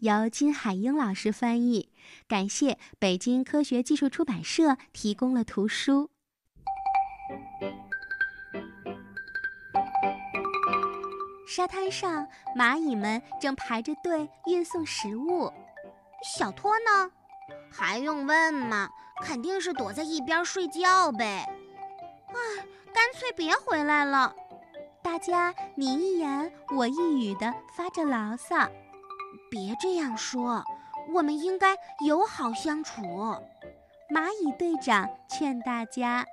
[0.00, 1.90] 由金海英老师翻译，
[2.26, 6.08] 感谢北京科学技术出版社提供了图书。
[11.46, 12.26] 沙滩上，
[12.56, 15.52] 蚂蚁们正排着队运送食物。
[16.22, 17.10] 小托呢？
[17.70, 18.88] 还用问吗？
[19.22, 21.44] 肯定是躲在一边睡觉呗。
[22.28, 22.34] 哎，
[22.94, 24.34] 干脆别回来了。
[25.02, 28.66] 大家你一言我一语的发着牢骚。
[29.50, 30.64] 别这样说，
[31.12, 31.76] 我们应该
[32.06, 33.02] 友好相处。
[34.12, 36.24] 蚂蚁队长劝大家，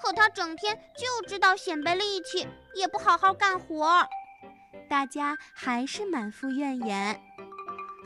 [0.00, 4.06] 可他整天就知道显摆力气，也不好好干活。
[4.88, 7.20] 大家还是满腹怨言。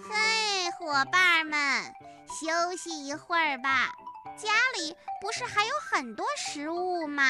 [0.03, 1.85] 嘿，伙伴们，
[2.27, 3.93] 休息一会儿吧，
[4.37, 7.23] 家里不是还有很多食物吗？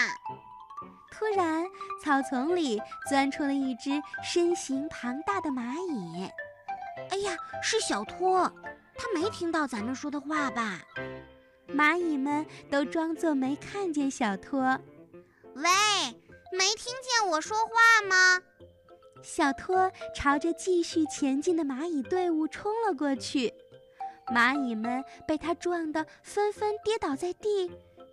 [1.11, 1.65] 突然，
[2.05, 6.31] 草丛里钻出了一只身形庞大的蚂蚁。
[7.63, 8.53] 是小托，
[8.97, 10.81] 他没听到咱们说的话吧？
[11.69, 14.79] 蚂蚁们都装作没看见小托。
[15.55, 15.69] 喂，
[16.53, 18.43] 没听见我说话吗？
[19.23, 23.53] 小托朝着继续前进的蚂蚁队伍冲了过去，
[24.29, 27.71] 蚂蚁们被他撞得纷纷跌倒在地，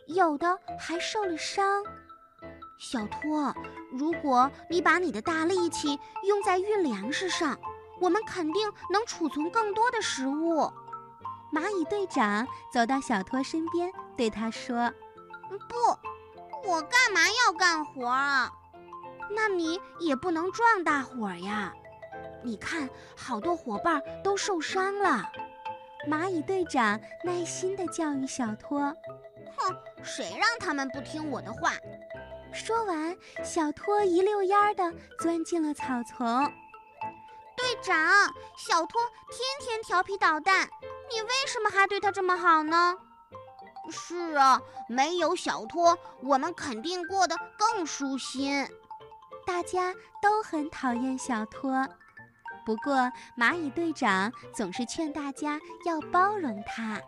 [0.07, 1.83] 有的还受了伤。
[2.77, 3.55] 小托，
[3.91, 7.57] 如果你把你的大力气用在运粮食上，
[7.99, 10.71] 我们肯定能储存更多的食物。
[11.51, 14.91] 蚂蚁队长走到小托身边，对他说
[15.69, 18.51] ：“不，我干嘛要干活啊？”
[19.31, 21.73] 那你也不能撞大伙儿呀！
[22.43, 25.23] 你看，好多伙伴都受伤了。
[26.07, 28.93] 蚂蚁队长耐心地教育小托
[29.57, 31.71] ：“哼，谁让他们不听我的话？”
[32.53, 36.51] 说完，小托一溜烟儿地钻进了草丛。
[37.85, 40.67] 长，小托天天调皮捣蛋，
[41.13, 42.97] 你为什么还对他这么好呢？
[43.91, 48.67] 是啊，没有小托，我们肯定过得更舒心。
[49.45, 51.87] 大家都很讨厌小托，
[52.65, 52.95] 不过
[53.37, 56.99] 蚂蚁队长总是劝大家要包容他。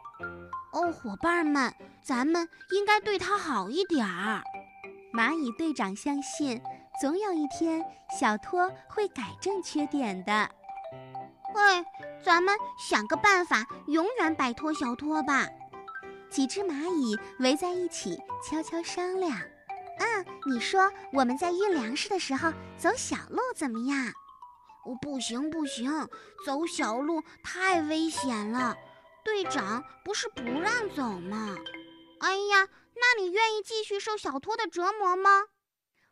[0.74, 1.74] 哦，伙伴们，
[2.04, 4.44] 咱们应该对他好一点儿。
[5.12, 6.62] 蚂蚁队长相信，
[7.02, 7.84] 总有一天
[8.20, 10.48] 小托会改正缺点的。
[11.60, 11.84] 哎，
[12.24, 15.48] 咱们想个办法，永远摆脱小托吧。
[16.30, 19.32] 几只蚂蚁围在一起，悄悄商量。
[20.00, 24.08] 嗯，你说我们在运粮食的时候走小路怎么样？
[24.86, 25.92] 哦，不行不行，
[26.46, 28.76] 走小路太危险了。
[29.24, 31.56] 队长不是不让走吗？
[32.20, 35.46] 哎呀，那你愿意继续受小托的折磨吗？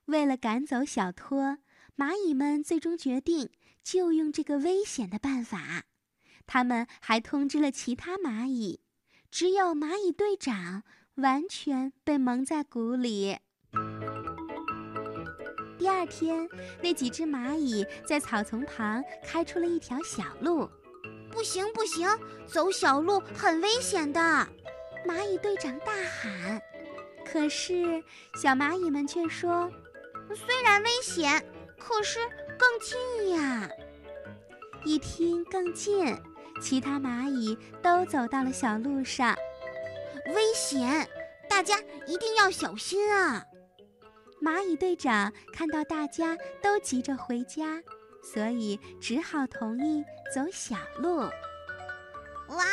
[0.06, 1.58] 为了赶走小托，
[1.98, 3.50] 蚂蚁们最终决定
[3.84, 5.84] 就用这个危险的办法。
[6.46, 8.82] 他们还通知了其他蚂蚁，
[9.32, 10.84] 只有蚂蚁队长
[11.16, 13.38] 完全被蒙在鼓里。
[15.78, 16.48] 第二天，
[16.82, 20.70] 那几只蚂蚁在草丛旁开出了一条小路。
[21.32, 22.08] 不行不行，
[22.48, 24.20] 走小路很危险的！
[25.08, 26.62] 蚂蚁队长大喊。
[27.26, 28.04] 可是
[28.42, 29.70] 小蚂蚁们却说
[30.36, 31.46] ：“虽然危险，
[31.88, 32.18] 可是
[32.58, 33.70] 更近呀！”
[34.84, 36.20] 一听更近，
[36.60, 39.36] 其他蚂蚁都走到了小路上。
[40.34, 41.08] 危险，
[41.48, 43.46] 大家一定要小心啊！
[44.42, 47.84] 蚂蚁队长看到大家都急着回家，
[48.24, 50.04] 所以只好同意
[50.34, 51.20] 走小路。
[51.20, 52.66] 哇，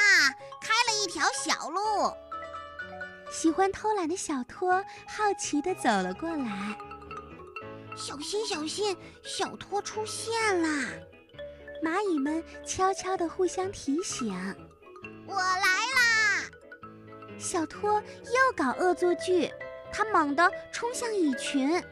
[0.63, 2.15] 开了一条小路！
[3.31, 4.73] 喜欢偷懒的小托
[5.07, 6.77] 好奇地走了过来。
[7.97, 10.89] 小心，小心，小托出现啦！
[11.83, 14.33] 蚂蚁们悄悄地互相提醒
[15.27, 16.45] ：“我来啦！”
[17.39, 19.51] 小托又搞恶作剧。
[19.95, 21.83] 他猛地冲向蚁群，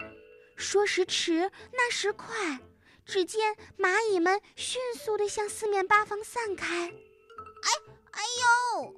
[0.57, 2.59] 说时迟，那时快，
[3.05, 6.87] 只见蚂蚁们迅速地向四面八方散开。
[6.87, 7.71] 哎，
[8.13, 8.23] 哎
[8.79, 8.95] 呦！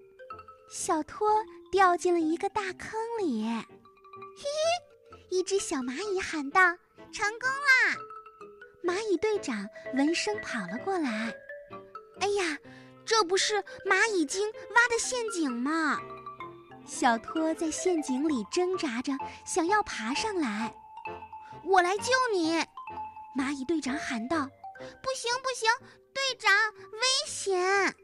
[0.70, 1.28] 小托
[1.72, 3.42] 掉进了一个大坑里。
[4.38, 6.76] 嘿嘿，一只小蚂蚁喊道
[7.12, 7.96] ：“成功啦！”
[8.82, 11.32] 蚂蚁队长闻声跑了过来。
[12.20, 12.58] 哎呀，
[13.04, 16.00] 这不是蚂蚁精挖的陷阱吗？
[16.86, 19.12] 小托在陷阱里挣扎着，
[19.46, 20.74] 想要爬上来。
[21.64, 22.58] 我来救你！
[23.38, 24.48] 蚂蚁队长喊道。
[25.00, 25.70] 不行不行，
[26.12, 26.52] 队长，
[26.90, 27.94] 危险！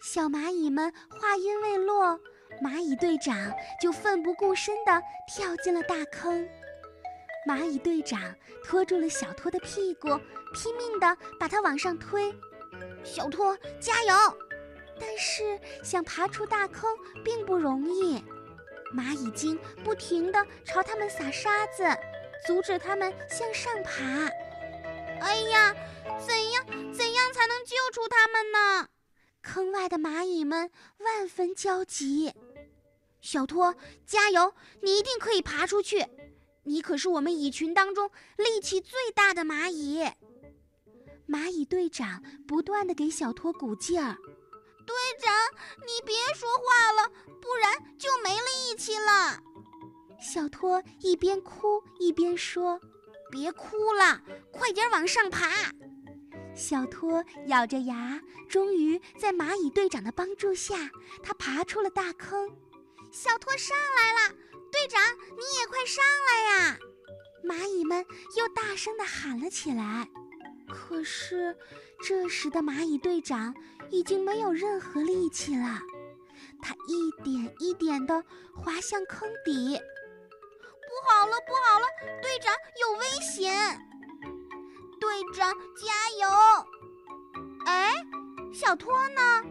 [0.00, 2.18] 小蚂蚁们话音未落，
[2.62, 6.48] 蚂蚁队长就奋不顾身地跳进了大坑。
[7.46, 10.08] 蚂蚁队长拖住了小托的屁股，
[10.54, 12.34] 拼命地把他往上推。
[13.04, 14.14] 小托，加油！
[14.98, 16.88] 但是想爬出大坑
[17.24, 18.22] 并不容易，
[18.94, 21.84] 蚂蚁精不停地朝他们撒沙子，
[22.46, 24.02] 阻止他们向上爬。
[25.20, 25.74] 哎呀，
[26.26, 28.88] 怎样怎样才能救出他们呢？
[29.42, 32.32] 坑外的蚂蚁们万分焦急。
[33.20, 33.74] 小托，
[34.06, 34.54] 加油！
[34.80, 36.06] 你一定可以爬出去。
[36.64, 40.04] 你可是我们蚁群当中力气最大的蚂蚁。
[41.26, 44.16] 蚂蚁队长不断的给小托鼓劲儿。
[44.86, 45.32] 队长，
[45.86, 49.40] 你别说话了，不然就没力气了。
[50.20, 52.78] 小托一边哭一边说
[53.30, 54.20] ：“别哭了，
[54.52, 55.50] 快点往上爬。”
[56.54, 60.90] 小托咬着牙，终于在蚂蚁队长的帮助下，
[61.22, 62.48] 他爬出了大坑。
[63.10, 64.34] 小托上来了，
[64.74, 65.00] 队长
[65.36, 66.78] 你也快上来呀！
[67.44, 68.04] 蚂蚁们
[68.36, 70.08] 又大声地喊了起来。
[70.68, 71.56] 可是，
[72.02, 73.54] 这时的蚂蚁队长
[73.90, 75.78] 已经没有任何力气了，
[76.60, 79.78] 他一点一点地滑向坑底。
[79.78, 81.86] 不好了，不好了，
[82.20, 83.78] 队长有危险！
[84.98, 86.28] 队长加油！
[87.66, 87.92] 哎，
[88.52, 89.44] 小托呢？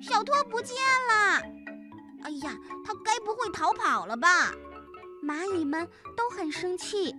[0.00, 0.76] 小托不见
[1.08, 1.42] 了！
[2.24, 4.52] 哎呀，他该不会逃跑了吧？
[5.22, 7.14] 蚂蚁们都很生气。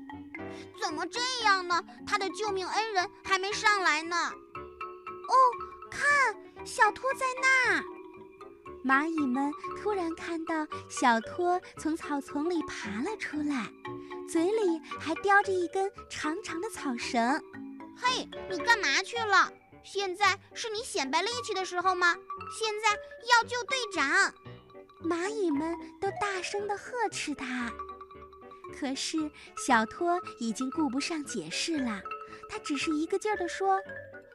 [0.81, 1.81] 怎么这样呢？
[2.05, 4.15] 他的救命恩人还没上来呢。
[4.15, 5.33] 哦，
[5.89, 6.05] 看，
[6.65, 7.83] 小托在那儿。
[8.83, 13.71] 蚂蚁们突然看到小托从草丛里爬了出来，
[14.29, 17.41] 嘴里还叼着一根长长的草绳。
[17.95, 19.49] 嘿，你干嘛去了？
[19.85, 22.15] 现在是你显摆力气的时候吗？
[22.57, 22.89] 现在
[23.31, 24.33] 要救队长！
[25.03, 27.71] 蚂蚁们都大声地呵斥他。
[28.79, 32.01] 可是小托已经顾不上解释了，
[32.49, 33.79] 他只是一个劲儿地说：“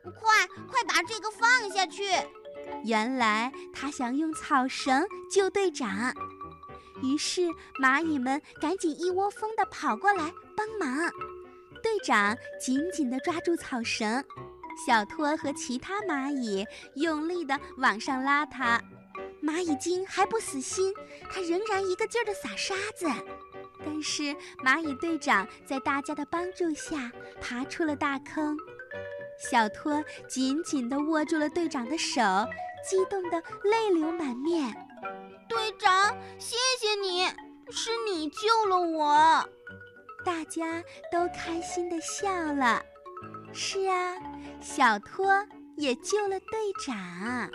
[0.04, 2.04] 快快把这个放下去！”
[2.84, 6.14] 原来他想用草绳救队长，
[7.02, 7.48] 于是
[7.80, 11.10] 蚂蚁们赶紧一窝蜂地跑过来帮忙。
[11.82, 14.22] 队长紧紧地抓住草绳，
[14.86, 16.64] 小托和其他蚂蚁
[16.96, 18.80] 用力地往上拉他。
[19.42, 20.92] 蚂蚁精还不死心，
[21.30, 23.06] 他仍然一个劲儿地撒沙子。
[23.84, 28.56] 但是蚂蚁队长在大家的帮助下爬出了大坑，
[29.38, 32.20] 小托紧紧地握住了队长的手，
[32.88, 34.74] 激动得泪流满面。
[35.48, 37.24] 队长，谢谢你，
[37.70, 39.48] 是你救了我。
[40.24, 42.82] 大家都开心地笑了。
[43.52, 44.16] 是啊，
[44.60, 45.32] 小托
[45.76, 47.50] 也救了队长。